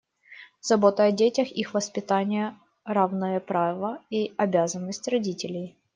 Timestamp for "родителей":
5.07-5.77